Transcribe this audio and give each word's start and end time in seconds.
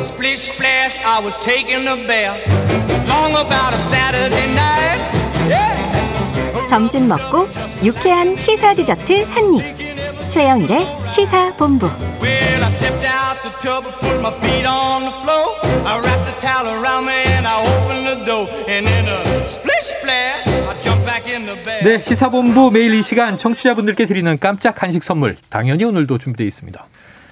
Splish 0.00 0.52
splash, 0.52 0.98
I 1.04 1.20
was 1.20 1.34
taking 1.40 1.86
a 1.86 1.96
bath. 2.06 2.40
Long 3.06 3.32
about 3.32 3.74
a 3.74 3.78
Saturday 3.78 4.46
night. 4.54 5.00
Yeah. 5.48 6.68
점심 6.68 7.08
먹고 7.08 7.48
유쾌한 7.84 8.36
시사 8.36 8.74
디저트 8.74 9.24
한 9.30 9.54
입. 9.54 10.30
최영일의 10.30 10.86
시사 11.08 11.52
본부. 11.56 11.86
Well, 12.22 12.64
I 12.64 12.70
stepped 12.70 13.04
out 13.04 13.42
the 13.42 13.52
tub 13.60 13.84
and 13.84 13.98
put 14.00 14.20
my 14.20 14.32
feet 14.40 14.66
on 14.66 15.04
the 15.04 15.14
floor. 15.22 15.56
I 15.84 15.98
wrapped 15.98 16.24
the 16.24 16.38
towel 16.40 16.68
around 16.68 17.06
me 17.06 17.24
and 17.36 17.46
I 17.46 17.60
opened 17.60 18.06
the 18.06 18.24
door. 18.24 18.48
And 18.68 18.86
in 18.86 19.08
a 19.08 19.48
splish 19.48 19.98
splash, 19.98 20.46
I 20.46 20.80
jumped 20.82 21.04
back 21.04 21.26
in 21.28 21.46
the 21.46 21.56
bath. 21.64 21.84
네, 21.84 22.00
시사본부 22.00 22.70
매일 22.70 22.94
이 22.94 23.02
시간 23.02 23.36
청취자분들께 23.36 24.06
드리는 24.06 24.38
깜짝 24.38 24.76
간식 24.76 25.02
선물 25.02 25.36
당연히 25.50 25.84
오늘도 25.84 26.18
준비되어 26.18 26.46
있습니다. 26.46 26.86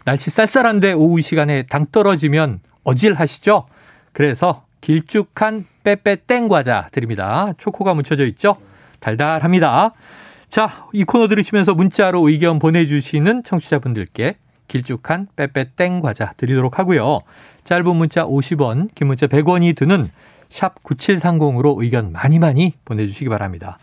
날씨 0.08 0.30
쌀쌀한데 0.30 0.94
오후 0.94 1.20
이 1.20 1.22
시간에 1.22 1.64
당 1.64 1.84
떨어지면 1.92 2.60
어질하시죠? 2.82 3.66
그래서 4.14 4.64
길쭉한 4.80 5.66
빼빼 5.84 6.24
땡 6.26 6.48
과자 6.48 6.88
드립니다. 6.92 7.52
초코가 7.58 7.92
묻혀져 7.92 8.24
있죠? 8.28 8.56
달달합니다. 9.00 9.92
자, 10.48 10.86
이 10.94 11.04
코너 11.04 11.28
들으시면서 11.28 11.74
문자로 11.74 12.26
의견 12.26 12.58
보내주시는 12.58 13.44
청취자분들께 13.44 14.36
길쭉한 14.68 15.28
빼빼 15.36 15.72
땡 15.76 16.00
과자 16.00 16.32
드리도록 16.38 16.78
하고요. 16.78 17.20
짧은 17.64 17.94
문자 17.94 18.24
50원, 18.24 18.88
긴 18.94 19.08
문자 19.08 19.26
100원이 19.26 19.76
드는 19.76 20.08
샵 20.48 20.82
9730으로 20.84 21.82
의견 21.82 22.12
많이 22.12 22.38
많이 22.38 22.72
보내주시기 22.86 23.28
바랍니다. 23.28 23.76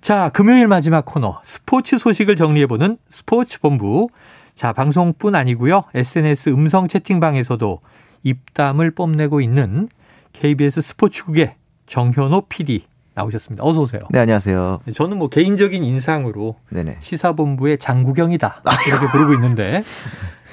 자, 0.00 0.28
금요일 0.28 0.68
마지막 0.68 1.04
코너 1.04 1.40
스포츠 1.42 1.98
소식을 1.98 2.36
정리해보는 2.36 2.98
스포츠 3.10 3.58
본부. 3.58 4.10
자, 4.56 4.72
방송뿐 4.72 5.34
아니고요. 5.34 5.84
SNS 5.94 6.48
음성 6.48 6.88
채팅방에서도 6.88 7.80
입담을 8.22 8.90
뽐내고 8.90 9.42
있는 9.42 9.88
KBS 10.32 10.80
스포츠국의 10.80 11.54
정현호 11.86 12.46
PD 12.48 12.86
나오셨습니다. 13.14 13.62
어서 13.64 13.82
오세요. 13.82 14.00
네, 14.10 14.18
안녕하세요. 14.18 14.80
저는 14.94 15.18
뭐 15.18 15.28
개인적인 15.28 15.84
인상으로 15.84 16.56
네네. 16.70 16.98
시사본부의 17.00 17.78
장구경이다 17.78 18.62
이렇게 18.88 19.06
부르고 19.06 19.34
있는데 19.34 19.82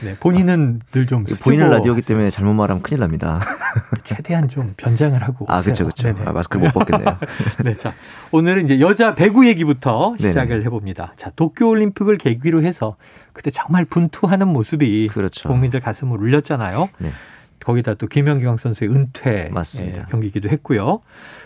네, 0.03 0.15
본인은 0.19 0.81
늘 0.93 1.05
좀 1.05 1.25
보이는 1.43 1.69
라디오기 1.69 2.01
때문에 2.01 2.29
잘못 2.29 2.53
말하면 2.53 2.81
큰일 2.83 2.99
납니다. 3.01 3.41
최대한 4.03 4.47
좀 4.49 4.73
변장을 4.77 5.21
하고 5.23 5.45
아. 5.49 5.61
그렇죠, 5.61 5.85
그렇죠. 5.85 6.13
네네. 6.13 6.25
아, 6.25 6.31
마스크를 6.33 6.65
못 6.67 6.73
벗겠네요. 6.73 7.17
네, 7.65 7.75
자 7.75 7.93
오늘은 8.31 8.65
이제 8.65 8.79
여자 8.79 9.13
배구 9.15 9.45
얘기부터 9.47 10.15
네네. 10.19 10.29
시작을 10.31 10.63
해봅니다. 10.65 11.13
자 11.17 11.31
도쿄 11.35 11.67
올림픽을 11.69 12.17
계기로 12.17 12.63
해서 12.63 12.95
그때 13.33 13.51
정말 13.51 13.85
분투하는 13.85 14.47
모습이 14.47 15.07
그렇죠. 15.07 15.49
국민들 15.49 15.79
가슴을 15.79 16.17
울렸잖아요. 16.19 16.89
네. 16.99 17.11
거기다 17.59 17.93
또 17.95 18.07
김연경 18.07 18.57
선수의 18.57 18.91
은퇴 18.91 19.49
맞습니다. 19.51 20.01
예, 20.01 20.05
경기기도 20.09 20.49
했고요. 20.49 21.01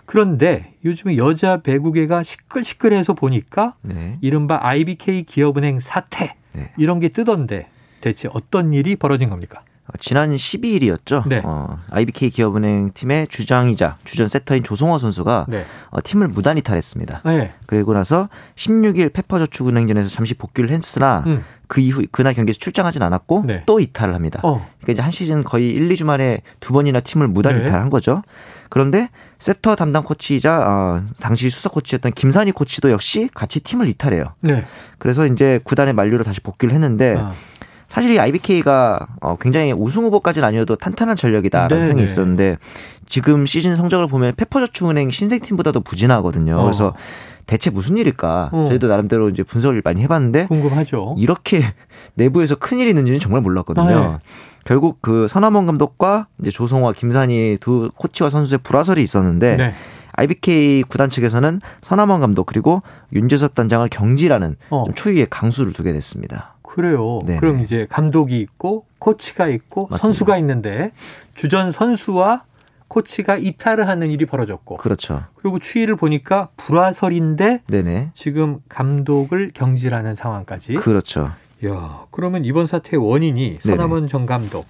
그런데 0.05 0.73
요즘에 0.83 1.17
여자 1.17 1.61
배구계가 1.61 2.23
시끌시끌해서 2.23 3.13
보니까 3.13 3.75
네. 3.81 4.17
이른바 4.21 4.59
IBK 4.61 5.23
기업은행 5.23 5.79
사태 5.79 6.35
네. 6.53 6.71
이런 6.77 6.99
게 6.99 7.09
뜨던데 7.09 7.67
대체 8.01 8.29
어떤 8.33 8.73
일이 8.73 8.95
벌어진 8.95 9.29
겁니까? 9.29 9.61
어, 9.87 9.97
지난 9.99 10.31
12일이었죠. 10.31 11.27
네. 11.27 11.41
어, 11.43 11.79
IBK 11.91 12.29
기업은행 12.29 12.91
팀의 12.93 13.27
주장이자 13.27 13.97
주전 14.03 14.27
세터인 14.27 14.63
조성호 14.63 14.97
선수가 14.97 15.45
네. 15.49 15.65
어, 15.89 15.99
팀을 16.03 16.27
무단 16.27 16.57
이탈했습니다. 16.57 17.21
네. 17.25 17.53
그리고 17.65 17.93
나서 17.93 18.29
16일 18.55 19.13
페퍼저축은행전에서 19.13 20.09
잠시 20.09 20.33
복귀를 20.33 20.69
했으나 20.69 21.23
음. 21.25 21.43
그 21.67 21.81
이후 21.81 22.05
그날 22.11 22.33
경기에서 22.33 22.59
출장하진 22.59 23.01
않았고 23.01 23.43
네. 23.45 23.63
또 23.65 23.79
이탈을 23.79 24.13
합니다. 24.13 24.39
어. 24.43 24.65
그러니까 24.81 24.93
이제 24.93 25.01
한 25.01 25.11
시즌 25.11 25.43
거의 25.43 25.69
1, 25.69 25.89
2주 25.89 26.05
만에 26.05 26.41
두 26.59 26.73
번이나 26.73 27.01
팀을 27.01 27.27
무단 27.27 27.57
네. 27.57 27.63
이탈한 27.63 27.89
거죠. 27.89 28.23
그런데 28.69 29.09
세터 29.37 29.75
담당 29.75 30.03
코치이자 30.03 30.65
어, 30.67 31.01
당시 31.19 31.49
수석 31.49 31.73
코치였던 31.73 32.13
김산희 32.13 32.51
코치도 32.51 32.91
역시 32.91 33.29
같이 33.33 33.59
팀을 33.59 33.87
이탈해요. 33.87 34.33
네. 34.41 34.65
그래서 34.97 35.25
이제 35.25 35.59
구단의 35.63 35.93
만류로 35.93 36.23
다시 36.23 36.41
복귀를 36.41 36.73
했는데 36.73 37.17
아, 37.17 37.31
사실 37.97 38.13
이 38.13 38.19
IBK가 38.19 39.07
어, 39.21 39.37
굉장히 39.41 39.71
우승 39.71 40.03
후보까지는 40.03 40.47
아니어도 40.47 40.75
탄탄한 40.75 41.15
전력이다라는 41.15 41.75
네네. 41.75 41.93
평이 41.93 42.03
있었는데 42.03 42.57
지금 43.07 43.47
시즌 43.47 43.75
성적을 43.75 44.07
보면 44.07 44.35
페퍼저축은행 44.35 45.09
신생팀보다도 45.09 45.81
부진하거든요. 45.81 46.59
어. 46.59 46.61
그래서 46.61 46.93
대체 47.47 47.71
무슨 47.71 47.97
일일까? 47.97 48.49
어. 48.51 48.65
저희도 48.69 48.87
나름대로 48.87 49.29
이제 49.29 49.41
분석을 49.41 49.81
많이 49.83 50.03
해봤는데 50.03 50.45
궁금하죠. 50.45 51.15
이렇게 51.17 51.63
내부에서 52.13 52.53
큰 52.53 52.77
일이 52.77 52.89
있는지는 52.89 53.19
정말 53.19 53.41
몰랐거든요. 53.41 53.87
네. 53.87 54.17
결국 54.63 55.01
그 55.01 55.27
서남원 55.27 55.65
감독과 55.65 56.27
이제 56.39 56.51
조성화, 56.51 56.93
김산희 56.93 57.57
두 57.59 57.89
코치와 57.95 58.29
선수의 58.29 58.59
불화설이 58.61 59.01
있었는데 59.01 59.57
네. 59.57 59.73
IBK 60.11 60.83
구단 60.83 61.09
측에서는 61.09 61.61
서남원 61.81 62.19
감독 62.19 62.45
그리고 62.45 62.83
윤재석 63.13 63.55
단장을 63.55 63.87
경질하는 63.87 64.55
어. 64.69 64.83
좀 64.83 64.93
초유의 64.93 65.27
강수를 65.31 65.73
두게 65.73 65.93
됐습니다. 65.93 66.56
그래요. 66.67 67.21
네네. 67.25 67.39
그럼 67.39 67.61
이제 67.61 67.87
감독이 67.89 68.39
있고 68.39 68.85
코치가 68.99 69.47
있고 69.47 69.83
맞습니다. 69.83 69.97
선수가 69.97 70.37
있는데 70.39 70.91
주전 71.33 71.71
선수와 71.71 72.43
코치가 72.87 73.37
이탈을 73.37 73.87
하는 73.87 74.09
일이 74.11 74.25
벌어졌고 74.25 74.77
그렇죠. 74.77 75.23
그리고 75.35 75.59
추이를 75.59 75.95
보니까 75.95 76.49
불화설인데 76.57 77.61
네네. 77.67 78.11
지금 78.13 78.59
감독을 78.69 79.51
경질하는 79.53 80.15
상황까지. 80.15 80.75
그렇죠. 80.75 81.31
야, 81.65 82.05
그러면 82.11 82.45
이번 82.45 82.67
사태의 82.67 83.03
원인이 83.03 83.59
서남원 83.61 84.07
전 84.07 84.25
감독, 84.25 84.65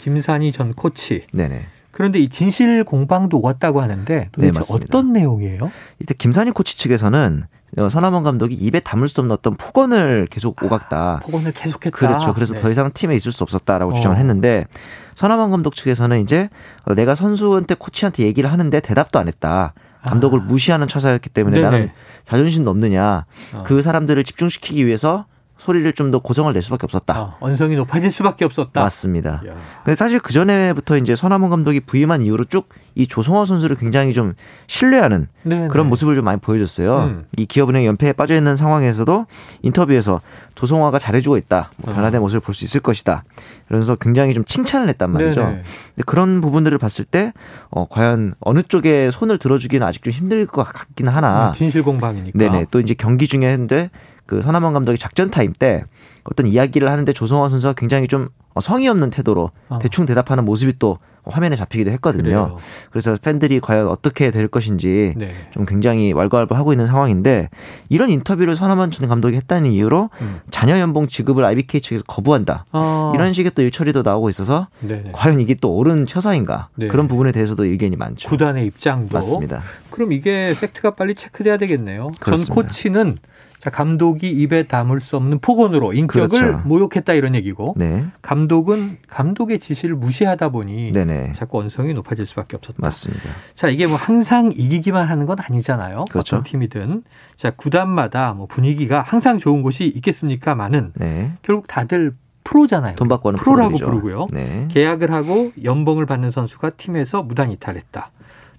김산희 0.00 0.52
전 0.52 0.74
코치. 0.74 1.26
네네. 1.32 1.66
그런데 1.90 2.18
이 2.18 2.28
진실 2.28 2.82
공방도 2.82 3.38
오갔다고 3.38 3.80
하는데 3.80 4.28
도대체 4.32 4.60
네. 4.60 4.66
어떤 4.74 5.12
내용이에요? 5.12 5.70
이때 6.00 6.12
김산희 6.12 6.50
코치 6.50 6.76
측에서는 6.76 7.44
어, 7.44 7.46
서남원 7.76 8.22
감독이 8.22 8.54
입에 8.54 8.80
담을 8.80 9.08
수 9.08 9.20
없는 9.20 9.34
어떤 9.34 9.56
폭언을 9.56 10.28
계속 10.30 10.62
오갔다. 10.62 11.20
폭언을 11.24 11.52
계속했다. 11.52 11.96
그렇죠. 11.96 12.34
그래서 12.34 12.54
네. 12.54 12.60
더 12.60 12.70
이상 12.70 12.90
팀에 12.92 13.14
있을 13.16 13.32
수 13.32 13.42
없었다라고 13.42 13.92
어. 13.92 13.94
주장을 13.94 14.16
했는데 14.16 14.66
서남원 15.14 15.50
감독 15.50 15.74
측에서는 15.74 16.20
이제 16.20 16.48
어, 16.84 16.94
내가 16.94 17.14
선수한테 17.14 17.74
코치한테 17.74 18.24
얘기를 18.24 18.50
하는데 18.50 18.78
대답도 18.80 19.18
안 19.18 19.28
했다. 19.28 19.74
감독을 20.02 20.40
아. 20.40 20.42
무시하는 20.42 20.86
처사였기 20.86 21.30
때문에 21.30 21.56
네네. 21.56 21.70
나는 21.70 21.90
자존심도 22.26 22.70
없느냐. 22.70 23.24
어. 23.54 23.62
그 23.64 23.82
사람들을 23.82 24.22
집중시키기 24.22 24.86
위해서 24.86 25.26
소리를 25.58 25.92
좀 25.94 26.10
더 26.10 26.18
고정을 26.18 26.52
낼 26.52 26.62
수밖에 26.62 26.84
없었다. 26.84 27.18
어, 27.20 27.36
언성이 27.40 27.76
높아질 27.76 28.10
수밖에 28.10 28.44
없었다. 28.44 28.80
맞습니다. 28.82 29.42
야. 29.48 29.54
근데 29.84 29.94
사실 29.96 30.18
그 30.20 30.32
전에부터 30.32 30.98
이제 30.98 31.16
서남원 31.16 31.50
감독이 31.50 31.80
부임한 31.80 32.22
이후로 32.22 32.44
쭉 32.44 32.68
이 32.96 33.08
조성화 33.08 33.44
선수를 33.44 33.76
굉장히 33.76 34.12
좀 34.12 34.34
신뢰하는 34.68 35.26
네네. 35.42 35.68
그런 35.68 35.88
모습을 35.88 36.14
좀 36.14 36.24
많이 36.24 36.38
보여줬어요. 36.40 36.96
음. 37.04 37.24
이 37.36 37.44
기업은행 37.44 37.84
연패에 37.86 38.12
빠져 38.12 38.36
있는 38.36 38.54
상황에서도 38.54 39.26
인터뷰에서 39.62 40.20
조성화가 40.54 41.00
잘해주고 41.00 41.36
있다. 41.36 41.70
뭐 41.78 41.92
어. 41.92 41.96
변화된 41.96 42.20
모습을 42.20 42.40
볼 42.40 42.54
수 42.54 42.64
있을 42.64 42.80
것이다. 42.80 43.24
이러면서 43.68 43.96
굉장히 43.96 44.32
좀 44.32 44.44
칭찬을 44.44 44.86
했단 44.88 45.10
말이죠. 45.10 45.40
네네. 45.40 45.52
근데 45.54 46.02
그런 46.06 46.40
부분들을 46.40 46.78
봤을 46.78 47.04
때 47.04 47.32
어, 47.70 47.86
과연 47.88 48.34
어느 48.38 48.62
쪽에 48.62 49.10
손을 49.10 49.38
들어주기는 49.38 49.84
아직 49.84 50.04
좀 50.04 50.12
힘들 50.12 50.46
것 50.46 50.62
같긴 50.62 51.08
하나. 51.08 51.48
음, 51.48 51.52
진실 51.54 51.82
공방이니까. 51.82 52.38
네네. 52.38 52.66
또 52.70 52.78
이제 52.78 52.94
경기 52.94 53.26
중에 53.26 53.48
했는데 53.48 53.90
그 54.26 54.42
서남원 54.42 54.72
감독이 54.72 54.98
작전 54.98 55.30
타임 55.30 55.52
때 55.52 55.84
어떤 56.24 56.46
이야기를 56.46 56.90
하는데 56.90 57.12
조성화 57.12 57.48
선수가 57.48 57.74
굉장히 57.74 58.08
좀 58.08 58.28
어, 58.54 58.60
성의 58.60 58.88
없는 58.88 59.10
태도로 59.10 59.50
어. 59.68 59.78
대충 59.80 60.06
대답하는 60.06 60.44
모습이 60.44 60.78
또 60.78 60.98
화면에 61.26 61.56
잡히기도 61.56 61.90
했거든요. 61.92 62.22
그래요. 62.22 62.56
그래서 62.90 63.16
팬들이 63.20 63.58
과연 63.60 63.88
어떻게 63.88 64.30
될 64.30 64.46
것인지 64.46 65.14
네. 65.16 65.30
좀 65.52 65.64
굉장히 65.64 66.12
왈가왈부하고 66.12 66.72
있는 66.72 66.86
상황인데 66.86 67.48
이런 67.88 68.10
인터뷰를 68.10 68.54
서남원 68.54 68.90
전 68.90 69.08
감독이 69.08 69.34
했다는 69.36 69.70
이유로 69.70 70.10
음. 70.20 70.40
자녀 70.50 70.78
연봉 70.78 71.08
지급을 71.08 71.44
IBK 71.44 71.80
측에서 71.80 72.04
거부한다. 72.06 72.66
어. 72.72 73.12
이런 73.14 73.32
식의 73.32 73.52
또 73.54 73.62
일처리도 73.62 74.02
나오고 74.02 74.28
있어서 74.28 74.68
네네. 74.80 75.12
과연 75.12 75.40
이게 75.40 75.54
또 75.54 75.74
옳은 75.74 76.06
처사인가 76.06 76.68
네. 76.74 76.88
그런 76.88 77.08
부분에 77.08 77.32
대해서도 77.32 77.64
의견이 77.64 77.96
많죠. 77.96 78.28
구단의 78.28 78.66
입장도 78.66 79.14
맞습니다. 79.14 79.62
그럼 79.90 80.12
이게 80.12 80.52
팩트가 80.60 80.90
빨리 80.90 81.14
체크돼야 81.14 81.56
되겠네요. 81.56 82.12
그렇습니다. 82.20 82.54
전 82.54 82.64
코치는 82.64 83.18
자 83.64 83.70
감독이 83.70 84.30
입에 84.30 84.64
담을 84.64 85.00
수 85.00 85.16
없는 85.16 85.38
폭언으로 85.38 85.94
인격을 85.94 86.28
그렇죠. 86.28 86.68
모욕했다 86.68 87.14
이런 87.14 87.34
얘기고 87.34 87.72
네, 87.78 88.04
감독은 88.20 88.98
감독의 89.08 89.58
지시를 89.58 89.96
무시하다 89.96 90.50
보니 90.50 90.92
네네 90.92 91.32
자꾸 91.32 91.60
언성이 91.60 91.94
높아질 91.94 92.26
수밖에 92.26 92.58
없었다. 92.58 92.76
맞습니다. 92.78 93.24
자 93.54 93.68
이게 93.68 93.86
뭐 93.86 93.96
항상 93.96 94.50
이기기만 94.54 95.08
하는 95.08 95.24
건 95.24 95.38
아니잖아요. 95.40 96.04
그렇죠. 96.10 96.36
어떤 96.36 96.44
팀이든 96.44 97.04
자 97.36 97.52
구단마다 97.52 98.34
뭐 98.34 98.46
분위기가 98.46 99.00
항상 99.00 99.38
좋은 99.38 99.62
곳이 99.62 99.86
있겠습니까만은 99.86 100.92
네, 100.96 101.32
결국 101.40 101.66
다들 101.66 102.12
프로잖아요. 102.44 102.96
돈 102.96 103.08
받고 103.08 103.30
하는 103.30 103.38
프로라고 103.38 103.78
프로들이죠. 103.78 103.86
부르고요. 103.90 104.26
네, 104.30 104.68
계약을 104.72 105.10
하고 105.10 105.52
연봉을 105.64 106.04
받는 106.04 106.32
선수가 106.32 106.68
팀에서 106.76 107.22
무단 107.22 107.50
이탈했다. 107.50 108.10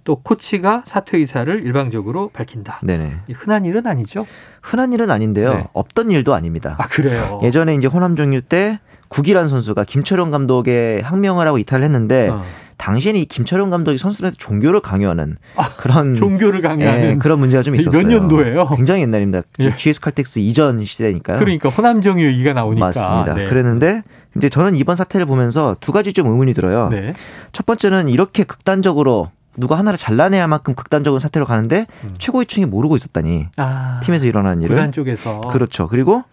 또 0.06 0.16
코치가 0.18 0.84
사퇴 0.86 1.18
의사를 1.18 1.66
일방적으로 1.66 2.30
밝힌다. 2.32 2.80
네네. 2.84 3.18
이 3.28 3.34
흔한 3.34 3.66
일은 3.66 3.88
아니죠? 3.88 4.26
흔한 4.62 4.94
일은 4.94 5.10
아닌데요. 5.10 5.54
네. 5.54 5.68
없던 5.74 6.12
일도 6.12 6.34
아닙니다. 6.36 6.76
아 6.78 6.88
그래요. 6.88 7.40
예전에 7.44 7.74
이제 7.74 7.88
호남 7.88 8.16
종일 8.16 8.42
때 8.42 8.80
국이란 9.10 9.48
선수가 9.50 9.84
김철용 9.84 10.30
감독의 10.30 11.02
항명을 11.02 11.48
하고 11.48 11.58
이탈을 11.58 11.84
했는데 11.84 12.30
어. 12.30 12.44
당시에는 12.78 13.20
이 13.20 13.26
김철용 13.26 13.72
감독이 13.72 13.98
선수들한테 13.98 14.38
종교를 14.38 14.80
강요하는 14.80 15.38
그런 15.78 16.16
종교를 16.16 16.62
강요하는 16.62 17.04
예, 17.04 17.16
그런 17.16 17.40
문제가 17.40 17.64
좀몇 17.64 17.82
있었어요. 17.82 18.08
년도예요? 18.08 18.68
굉장히 18.76 19.02
옛날입니다. 19.02 19.42
예. 19.62 19.76
GS 19.76 20.02
칼텍스 20.02 20.40
이전 20.40 20.84
시대니까요. 20.84 21.40
그러니까 21.40 21.70
호남정의 21.70 22.26
얘기가 22.26 22.54
나오니까 22.54 22.86
맞습니다. 22.86 23.34
네. 23.34 23.46
그랬는데 23.46 24.04
이제 24.38 24.50
저는 24.50 24.76
이번 24.76 24.98
사태를 24.98 25.26
보면서 25.26 25.78
두 25.80 25.92
가지 25.92 26.14
좀 26.14 26.28
의문이 26.28 26.54
들어요. 26.54 26.90
네. 26.90 27.14
첫 27.54 27.66
번째는 27.66 28.10
이렇게 28.10 28.44
극단적으로 28.44 29.32
누가 29.58 29.78
하나를 29.78 29.98
잘라내야 29.98 30.42
할 30.42 30.48
만큼 30.48 30.76
극단적인 30.76 31.20
사태로 31.20 31.46
가는데 31.46 31.88
최고위층이 32.18 32.66
모르고 32.66 32.96
있었다니 32.96 33.48
아, 33.58 34.00
팀에서 34.04 34.26
일어난 34.26 34.62
일을 34.62 34.76
구단 34.76 34.92
쪽에서 34.92 35.42
그렇죠. 35.42 35.88
그리고 35.88 36.24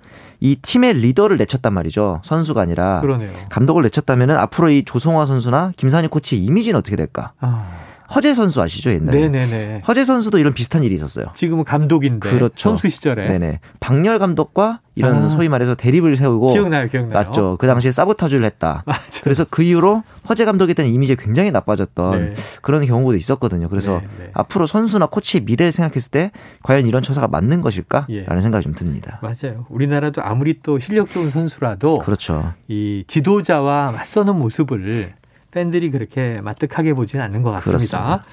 이 0.40 0.56
팀의 0.56 0.94
리더를 0.94 1.36
내쳤단 1.38 1.72
말이죠. 1.72 2.20
선수가 2.24 2.60
아니라 2.60 3.00
그러네요. 3.00 3.30
감독을 3.48 3.84
내쳤다면은 3.84 4.36
앞으로 4.36 4.70
이 4.70 4.84
조성화 4.84 5.24
선수나 5.26 5.72
김산희 5.76 6.08
코치의 6.08 6.42
이미지는 6.42 6.78
어떻게 6.78 6.96
될까? 6.96 7.32
아, 7.40 7.68
허재 8.14 8.34
선수 8.34 8.60
아시죠 8.60 8.90
옛날에? 8.90 9.28
네네네. 9.28 9.82
허재 9.86 10.04
선수도 10.04 10.38
이런 10.38 10.52
비슷한 10.52 10.84
일이 10.84 10.94
있었어요. 10.94 11.26
지금은 11.34 11.64
감독인데 11.64 12.30
그렇죠. 12.30 12.54
선수 12.56 12.88
시절에 12.88 13.28
네네. 13.28 13.60
박열 13.80 14.18
감독과 14.18 14.80
이런 14.94 15.24
아. 15.24 15.28
소위 15.30 15.48
말해서 15.48 15.74
대립을 15.74 16.16
세우고 16.16 16.52
기억나요, 16.52 16.88
기억나요. 16.88 17.14
맞죠. 17.14 17.56
그 17.58 17.66
당시에 17.66 17.90
사보타주를 17.90 18.44
했다. 18.44 18.82
맞아요. 18.86 19.00
그래서 19.22 19.46
그 19.48 19.62
이후로 19.62 20.02
허재 20.28 20.44
감독에 20.44 20.74
대한 20.74 20.92
이미지가 20.92 21.22
굉장히 21.22 21.50
나빠졌던 21.50 22.34
네. 22.34 22.34
그런 22.60 22.84
경우도 22.84 23.16
있었거든요. 23.16 23.68
그래서 23.68 24.00
네, 24.00 24.08
네. 24.18 24.30
앞으로 24.34 24.66
선수나 24.66 25.06
코치의 25.06 25.44
미래를 25.44 25.72
생각했을 25.72 26.10
때 26.10 26.30
과연 26.62 26.86
이런 26.86 27.02
처사가 27.02 27.28
맞는 27.28 27.62
것일까라는 27.62 28.10
예. 28.10 28.40
생각이 28.40 28.62
좀 28.62 28.72
듭니다. 28.74 29.18
맞아요. 29.22 29.66
우리나라도 29.70 30.22
아무리 30.22 30.60
또 30.62 30.78
실력 30.78 31.08
좋은 31.10 31.30
선수라도 31.30 31.98
그렇죠. 31.98 32.52
이 32.68 33.04
지도자와 33.06 33.92
맞서는 33.92 34.36
모습을 34.36 35.14
팬들이 35.52 35.90
그렇게 35.90 36.40
마뜩하게 36.42 36.94
보지는 36.94 37.24
않는 37.26 37.42
것 37.42 37.50
같습니다. 37.52 37.78
그렇습니다. 37.78 38.24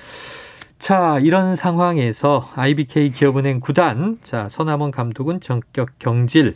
자, 0.79 1.19
이런 1.21 1.55
상황에서 1.55 2.49
IBK 2.55 3.11
기업은행 3.11 3.59
구단, 3.59 4.17
자, 4.23 4.47
서남원 4.49 4.91
감독은 4.91 5.41
전격 5.41 5.99
경질. 5.99 6.55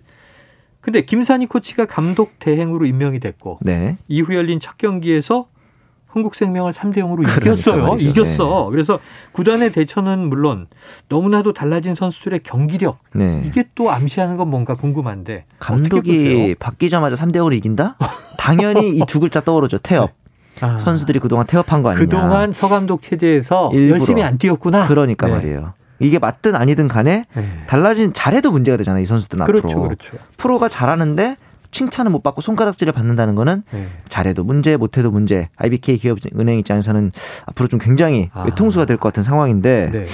근데 0.80 1.02
김산희 1.02 1.46
코치가 1.46 1.86
감독 1.86 2.40
대행으로 2.40 2.86
임명이 2.86 3.20
됐고 3.20 3.60
네. 3.62 3.98
이후 4.08 4.34
열린 4.36 4.60
첫 4.60 4.78
경기에서 4.78 5.48
흥국생명을 6.08 6.74
3대 6.74 6.98
0으로 6.98 7.18
그러니까 7.18 7.42
이겼어요. 7.42 7.88
말이죠. 7.88 8.10
이겼어. 8.10 8.66
그래서 8.70 9.00
구단의 9.32 9.72
대처는 9.72 10.28
물론 10.30 10.68
너무나도 11.10 11.54
달라진 11.54 11.96
선수들의 11.96 12.42
경기력 12.44 13.00
네. 13.14 13.44
이게 13.46 13.64
또 13.76 13.92
암시하는 13.92 14.38
건 14.38 14.50
뭔가 14.50 14.76
궁금한데 14.76 15.46
감독이? 15.60 16.56
바뀌자마자 16.60 17.16
3대 17.16 17.38
5로 17.38 17.54
이긴다? 17.56 17.98
당연히 18.38 18.96
이 18.98 19.02
두 19.08 19.20
글자 19.20 19.42
떠오르죠. 19.42 19.80
태업. 19.84 20.12
아, 20.64 20.78
선수들이 20.78 21.20
그동안 21.20 21.46
태업한 21.46 21.84
거 21.84 21.90
아니냐. 21.90 22.06
그동안 22.06 22.52
서감독 22.52 23.02
체제에서 23.02 23.72
일부러. 23.74 24.00
열심히 24.00 24.24
안 24.24 24.38
뛰었구나. 24.38 24.88
그러니까 24.88 25.28
네. 25.28 25.34
말이에요. 25.34 25.74
이게 26.00 26.20
맞든 26.20 26.56
아니든 26.56 26.88
간에 26.88 27.26
네. 27.36 27.64
달라진 27.68 28.14
잘해도 28.14 28.52
문제가 28.52 28.78
되잖아요. 28.78 29.02
이 29.02 29.06
선수들은 29.06 29.46
그렇죠, 29.46 29.68
앞으로. 29.68 29.82
그렇죠. 29.84 30.18
프로가 30.38 30.68
잘하는데 30.70 31.36
칭찬을 31.72 32.12
못 32.12 32.22
받고 32.24 32.42
손가락질을 32.42 32.94
받는다는 32.94 33.36
거는 33.36 33.64
네. 33.72 33.88
잘해도 34.10 34.44
문제 34.44 34.78
못해도 34.78 35.12
문제. 35.12 35.50
IBK 35.56 35.98
기업은행 35.98 36.60
입장에서는 36.60 37.12
앞으로 37.48 37.68
좀 37.68 37.80
굉장히 37.80 38.30
아. 38.34 38.44
외통수가 38.44 38.86
될 38.86 38.98
것 38.98 39.10
같은 39.10 39.24
상황인데 39.24 39.90
네. 39.92 40.06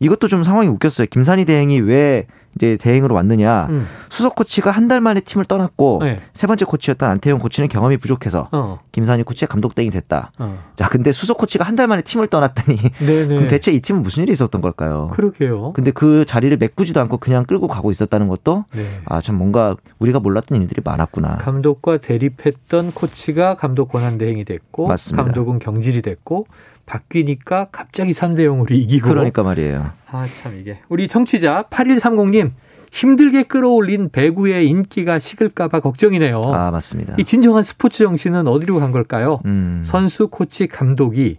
이것도 0.00 0.28
좀 0.28 0.42
상황이 0.42 0.68
웃겼어요. 0.68 1.06
김산희 1.10 1.44
대행이 1.44 1.80
왜 1.80 2.26
이제 2.56 2.76
대행으로 2.76 3.14
왔느냐. 3.14 3.66
음. 3.70 3.86
수석 4.10 4.34
코치가 4.34 4.70
한 4.70 4.88
달 4.88 5.00
만에 5.00 5.20
팀을 5.20 5.44
떠났고 5.46 6.00
네. 6.02 6.16
세 6.34 6.46
번째 6.46 6.64
코치였던 6.66 7.08
안태용 7.08 7.38
코치는 7.38 7.68
경험이 7.68 7.96
부족해서 7.96 8.48
어. 8.52 8.80
김산희 8.92 9.22
코치가 9.22 9.50
감독 9.50 9.74
대행이 9.74 9.90
됐다. 9.90 10.32
어. 10.38 10.58
자, 10.76 10.88
근데 10.88 11.12
수석 11.12 11.38
코치가 11.38 11.64
한 11.64 11.76
달 11.76 11.86
만에 11.86 12.02
팀을 12.02 12.26
떠났다니 12.26 12.76
네네. 12.98 13.26
그럼 13.38 13.48
대체 13.48 13.72
이 13.72 13.80
팀은 13.80 14.02
무슨 14.02 14.24
일이 14.24 14.32
있었던 14.32 14.60
걸까요? 14.60 15.08
그러게요. 15.14 15.72
근데 15.72 15.90
그 15.92 16.24
자리를 16.26 16.54
메꾸지도 16.58 17.00
않고 17.00 17.16
그냥 17.18 17.44
끌고 17.44 17.68
가고 17.68 17.90
있었다는 17.90 18.28
것도 18.28 18.64
네. 18.74 18.82
아 19.06 19.20
참 19.22 19.36
뭔가 19.36 19.76
우리가 19.98 20.18
몰랐던 20.20 20.60
일들이 20.60 20.82
많았구나. 20.84 21.38
감독과 21.38 21.98
대립했던 21.98 22.92
코치가 22.92 23.54
감독 23.54 23.88
권한 23.92 24.18
대행이 24.18 24.44
됐고 24.44 24.88
맞습니다. 24.88 25.24
감독은 25.24 25.58
경질이 25.60 26.02
됐고 26.02 26.46
바뀌니까 26.84 27.68
갑자기 27.72 28.12
3대 28.12 28.40
0으로 28.40 28.70
이기고 28.72 29.08
그러니까 29.08 29.42
말이에요. 29.42 29.90
아 30.12 30.26
참 30.42 30.56
이게 30.58 30.78
우리 30.88 31.08
청취자 31.08 31.64
8130님 31.70 32.52
힘들게 32.90 33.44
끌어올린 33.44 34.10
배구의 34.10 34.68
인기가 34.68 35.18
식을까봐 35.18 35.80
걱정이네요. 35.80 36.42
아 36.42 36.70
맞습니다. 36.70 37.14
이 37.18 37.24
진정한 37.24 37.62
스포츠 37.64 38.04
정신은 38.04 38.46
어디로 38.46 38.78
간 38.80 38.92
걸까요? 38.92 39.40
음, 39.46 39.82
선수, 39.86 40.28
코치, 40.28 40.66
감독이 40.66 41.38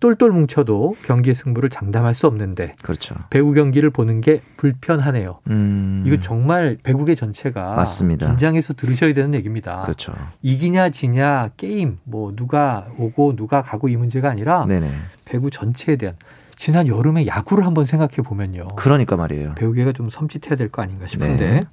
똘똘 0.00 0.30
뭉쳐도 0.30 0.96
경기 1.04 1.34
승부를 1.34 1.70
장담할 1.70 2.14
수 2.16 2.26
없는데 2.28 2.72
그렇죠. 2.82 3.14
배구 3.30 3.52
경기를 3.54 3.90
보는 3.90 4.20
게 4.20 4.40
불편하네요. 4.56 5.38
음, 5.50 6.04
이거 6.06 6.18
정말 6.20 6.76
배구계 6.82 7.14
전체가 7.16 7.74
맞습니다. 7.74 8.26
긴장해서 8.28 8.74
들으셔야 8.74 9.12
되는 9.14 9.34
얘기입니다. 9.34 9.82
그렇죠. 9.82 10.12
이기냐 10.42 10.90
지냐 10.90 11.50
게임 11.56 11.98
뭐 12.04 12.32
누가 12.34 12.86
오고 12.96 13.34
누가 13.36 13.62
가고 13.62 13.88
이 13.88 13.96
문제가 13.96 14.30
아니라 14.30 14.62
네네. 14.66 14.88
배구 15.24 15.50
전체에 15.50 15.96
대한 15.96 16.14
지난 16.58 16.88
여름에 16.88 17.26
야구를 17.26 17.64
한번 17.64 17.84
생각해 17.84 18.16
보면요. 18.16 18.68
그러니까 18.76 19.16
말이에요. 19.16 19.54
배우계가 19.54 19.92
좀 19.92 20.08
섬찟해야 20.08 20.58
될 20.58 20.68
거 20.70 20.82
아닌가 20.82 21.06
싶은데. 21.06 21.48
네. 21.50 21.64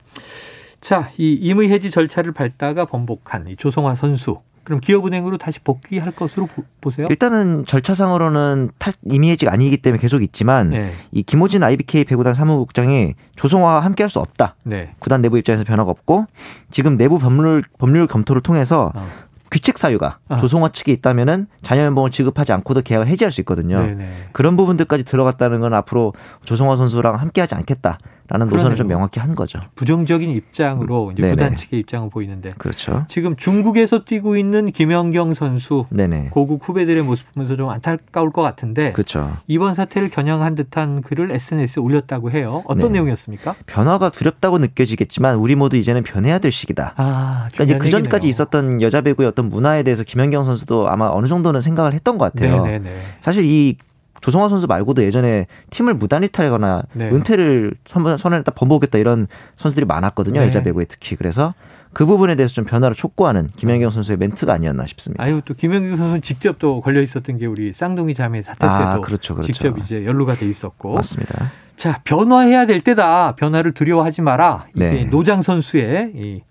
자, 0.79 1.09
이 1.17 1.33
임의 1.33 1.69
해지 1.69 1.89
절차를 1.89 2.31
밟다가 2.33 2.85
번복한 2.85 3.47
이 3.47 3.55
조성화 3.55 3.95
선수. 3.95 4.37
그럼 4.63 4.79
기업은행으로 4.79 5.37
다시 5.37 5.59
복귀할 5.59 6.11
것으로 6.11 6.47
보- 6.47 6.63
보세요? 6.81 7.05
일단은 7.11 7.65
절차상으로는 7.67 8.71
탈, 8.79 8.93
이미 9.05 9.29
해지가 9.29 9.53
아니기 9.53 9.77
때문에 9.77 10.01
계속 10.01 10.23
있지만 10.23 10.71
네. 10.71 10.91
이 11.11 11.21
김호진 11.21 11.61
IBK 11.61 12.03
배구단 12.05 12.33
사무국장이 12.33 13.13
조성화와 13.35 13.81
함께할 13.81 14.09
수 14.09 14.19
없다. 14.19 14.55
네. 14.65 14.95
구단 14.97 15.21
내부 15.21 15.37
입장에서 15.37 15.63
변화가 15.65 15.91
없고 15.91 16.25
지금 16.71 16.97
내부 16.97 17.19
법률 17.19 17.63
법률 17.77 18.07
검토를 18.07 18.41
통해서 18.41 18.91
어. 18.95 19.07
규칙 19.55 19.77
사유가 19.77 20.17
아. 20.27 20.35
조성화 20.35 20.69
측에 20.73 20.91
있다면은 20.91 21.47
자녀 21.61 21.83
연봉을 21.83 22.11
지급하지 22.11 22.51
않고도 22.51 22.81
계약을 22.81 23.07
해지할 23.07 23.31
수 23.31 23.39
있거든요. 23.39 23.81
네네. 23.81 24.09
그런 24.33 24.57
부분들까지 24.57 25.05
들어갔다는 25.05 25.61
건 25.61 25.73
앞으로 25.73 26.11
조성화 26.43 26.75
선수랑 26.75 27.15
함께하지 27.15 27.55
않겠다 27.55 27.97
라는 28.27 28.47
노선을 28.49 28.75
좀. 28.75 28.85
명확히 28.87 29.19
한 29.19 29.35
거죠. 29.35 29.59
부정적인 29.75 30.29
입장으로 30.29 31.11
이제 31.11 31.21
네네. 31.23 31.33
구단 31.33 31.55
측의 31.55 31.79
입장을 31.79 32.09
보이는데 32.09 32.53
그렇죠. 32.57 33.05
지금 33.07 33.35
중국에서 33.35 34.03
뛰고 34.05 34.37
있는 34.37 34.71
김연경 34.71 35.33
선수 35.33 35.85
네네. 35.89 36.29
고국 36.31 36.67
후배들의 36.67 37.01
모습 37.03 37.31
보면서 37.33 37.55
좀 37.55 37.69
안타까울 37.69 38.31
것 38.31 38.41
같은데 38.43 38.91
그렇죠. 38.93 39.37
이번 39.47 39.73
사태를 39.73 40.09
겨냥한 40.09 40.55
듯한 40.55 41.01
글을 41.01 41.31
SNS에 41.31 41.81
올렸다고 41.81 42.31
해요. 42.31 42.63
어떤 42.65 42.87
네. 42.87 42.93
내용이었습니까? 42.93 43.55
변화가 43.65 44.09
두렵다고 44.09 44.59
느껴지겠지만 44.59 45.35
우리 45.37 45.55
모두 45.55 45.77
이제는 45.77 46.03
변해야 46.03 46.37
될 46.39 46.51
시기다. 46.51 46.93
아, 46.97 47.49
그러니까 47.53 47.79
그 47.79 47.89
전까지. 47.89 48.27
있었던 48.27 48.81
여자 48.81 49.01
배구의 49.01 49.27
어떤 49.29 49.49
문화에 49.49 49.83
대해서 49.83 50.03
김연경 50.03 50.43
선수도 50.43 50.89
아마 50.89 51.09
어느 51.09 51.27
정도는 51.27 51.61
생각을 51.61 51.93
했던 51.93 52.17
것 52.17 52.33
같아요. 52.33 52.63
네네네. 52.65 52.91
사실 53.21 53.45
이 53.45 53.77
조성화 54.25 54.49
선수 54.49 54.65
말고도 54.65 55.03
예전에 55.03 55.45
팀을 55.69 55.93
무단 55.93 56.23
이탈하거나 56.23 56.81
네. 56.93 57.09
은퇴를 57.11 57.73
선- 57.85 58.17
선언했다 58.17 58.53
번복했다 58.53 58.97
이런 58.97 59.27
선수들이 59.55 59.85
많았거든요. 59.85 60.39
네. 60.39 60.47
여자 60.47 60.63
배구에 60.63 60.85
특히 60.85 61.15
그래서 61.15 61.53
그 61.93 62.07
부분에 62.07 62.33
대해서 62.35 62.55
좀 62.55 62.65
변화를 62.65 62.95
촉구하는 62.95 63.45
김연경 63.55 63.91
선수의 63.91 64.17
멘트가 64.17 64.51
아니었나 64.51 64.87
싶습니다. 64.87 65.23
아유 65.23 65.41
또 65.45 65.53
김연경 65.53 65.95
선수는 65.95 66.23
직접 66.23 66.57
또 66.57 66.81
걸려 66.81 67.03
있었던 67.03 67.37
게 67.37 67.45
우리 67.45 67.71
쌍둥이 67.71 68.15
자매 68.15 68.41
사태 68.41 68.61
때도 68.61 68.67
아, 68.73 68.99
그렇죠, 68.99 69.35
그렇죠. 69.35 69.45
직접 69.53 69.77
이제 69.77 70.03
연루가 70.05 70.33
돼 70.33 70.47
있었고 70.49 70.95
맞습니다. 70.95 71.51
자 71.77 72.01
변화해야 72.03 72.65
될 72.65 72.81
때다 72.81 73.35
변화를 73.35 73.73
두려워하지 73.73 74.23
마라 74.23 74.65
이게 74.75 74.89
네. 74.89 75.03
노장 75.03 75.43
선수의 75.43 76.13
이 76.15 76.41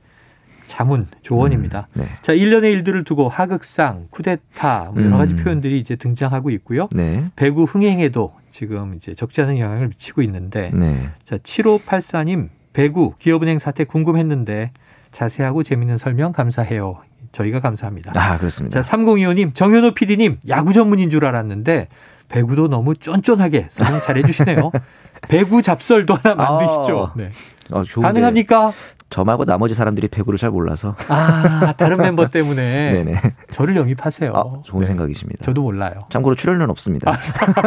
자문 0.74 1.06
조언입니다. 1.22 1.86
네. 1.94 2.08
자 2.20 2.32
일련의 2.32 2.72
일들을 2.72 3.04
두고 3.04 3.28
하극상 3.28 4.08
쿠데타 4.10 4.90
뭐 4.92 5.04
여러 5.04 5.16
가지 5.18 5.34
음. 5.34 5.44
표현들이 5.44 5.78
이제 5.78 5.94
등장하고 5.94 6.50
있고요. 6.50 6.88
네. 6.92 7.24
배구 7.36 7.62
흥행에도 7.62 8.34
지금 8.50 8.94
이제 8.96 9.14
적지 9.14 9.40
않은 9.42 9.58
영향을 9.60 9.88
미치고 9.88 10.22
있는데 10.22 10.72
네. 10.74 11.10
자 11.24 11.36
7584님 11.36 12.48
배구 12.72 13.14
기업은행 13.20 13.60
사태 13.60 13.84
궁금했는데 13.84 14.72
자세하고 15.12 15.62
재밌는 15.62 15.96
설명 15.98 16.32
감사해요. 16.32 17.00
저희가 17.30 17.60
감사합니다. 17.60 18.12
아, 18.14 18.38
그렇습니다. 18.38 18.80
자, 18.80 18.96
3025님, 18.96 19.56
정현호 19.56 19.94
PD님, 19.94 20.38
야구 20.48 20.72
전문인 20.72 21.10
줄 21.10 21.24
알았는데, 21.24 21.88
배구도 22.28 22.68
너무 22.68 22.94
쫀쫀하게 22.94 23.66
설명 23.70 24.00
잘 24.02 24.16
해 24.16 24.22
주시네요. 24.22 24.70
배구 25.28 25.60
잡설도 25.62 26.14
하나 26.14 26.36
만드시죠. 26.36 27.10
아, 27.10 27.12
네. 27.16 27.30
어, 27.70 27.82
좋은데 27.82 28.06
가능합니까? 28.06 28.72
저 29.10 29.22
말고 29.24 29.44
나머지 29.44 29.74
사람들이 29.74 30.08
배구를 30.08 30.38
잘 30.38 30.50
몰라서. 30.50 30.96
아, 31.08 31.72
다른 31.76 31.98
멤버 31.98 32.28
때문에 32.28 32.92
네네. 33.04 33.20
저를 33.52 33.76
영입하세요. 33.76 34.32
아, 34.34 34.62
좋은 34.64 34.80
네. 34.80 34.86
생각이십니다. 34.88 35.44
저도 35.44 35.62
몰라요. 35.62 35.92
참고로 36.08 36.34
출연료는 36.34 36.70
없습니다. 36.70 37.16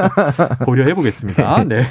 고려해 0.66 0.94
보겠습니다. 0.94 1.64
네. 1.66 1.84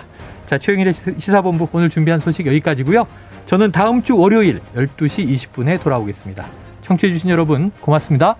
자, 0.53 0.59
최영일의 0.59 0.93
시- 0.93 1.15
시사본부 1.19 1.67
오늘 1.73 1.89
준비한 1.89 2.21
소식 2.21 2.47
여기까지고요. 2.47 3.07
저는 3.47 3.73
다음 3.73 4.03
주 4.03 4.19
월요일 4.19 4.61
12시 4.75 5.27
20분에 5.27 5.83
돌아오겠습니다. 5.83 6.45
청취해주신 6.83 7.31
여러분 7.31 7.71
고맙습니다. 7.81 8.37